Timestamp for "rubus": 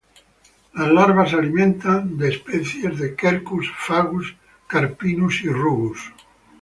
5.49-5.99